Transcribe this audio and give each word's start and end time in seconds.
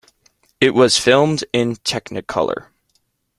It 0.59 0.71
was 0.73 0.97
filmed 0.97 1.43
in 1.53 1.75
Technicolor. 1.75 2.69